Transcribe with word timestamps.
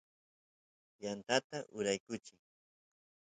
yantata 1.03 1.57
uraykuchiy 1.77 2.39